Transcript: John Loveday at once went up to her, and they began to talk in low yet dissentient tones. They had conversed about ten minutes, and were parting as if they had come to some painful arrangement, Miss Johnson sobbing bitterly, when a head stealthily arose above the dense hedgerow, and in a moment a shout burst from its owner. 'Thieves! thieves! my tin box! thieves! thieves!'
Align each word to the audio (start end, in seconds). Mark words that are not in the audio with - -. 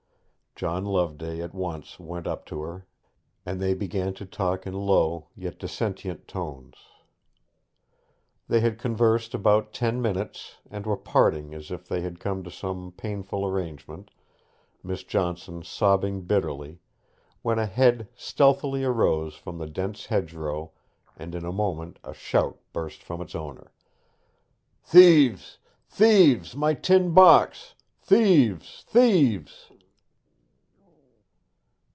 John 0.53 0.85
Loveday 0.85 1.41
at 1.41 1.55
once 1.55 1.99
went 1.99 2.27
up 2.27 2.45
to 2.47 2.61
her, 2.61 2.85
and 3.47 3.59
they 3.59 3.73
began 3.73 4.13
to 4.13 4.27
talk 4.27 4.67
in 4.67 4.73
low 4.75 5.29
yet 5.35 5.57
dissentient 5.57 6.27
tones. 6.27 6.75
They 8.47 8.59
had 8.59 8.77
conversed 8.77 9.33
about 9.33 9.73
ten 9.73 9.99
minutes, 10.03 10.57
and 10.69 10.85
were 10.85 10.97
parting 10.97 11.55
as 11.55 11.71
if 11.71 11.87
they 11.87 12.01
had 12.01 12.19
come 12.19 12.43
to 12.43 12.51
some 12.51 12.91
painful 12.91 13.43
arrangement, 13.43 14.11
Miss 14.83 15.03
Johnson 15.03 15.63
sobbing 15.63 16.25
bitterly, 16.25 16.79
when 17.41 17.57
a 17.57 17.65
head 17.65 18.07
stealthily 18.13 18.83
arose 18.83 19.39
above 19.41 19.57
the 19.57 19.65
dense 19.67 20.07
hedgerow, 20.07 20.73
and 21.17 21.33
in 21.33 21.43
a 21.43 21.51
moment 21.53 21.97
a 22.03 22.13
shout 22.13 22.59
burst 22.71 23.01
from 23.01 23.19
its 23.19 23.33
owner. 23.33 23.71
'Thieves! 24.83 25.57
thieves! 25.89 26.55
my 26.55 26.75
tin 26.75 27.15
box! 27.15 27.73
thieves! 28.03 28.83
thieves!' 28.87 29.69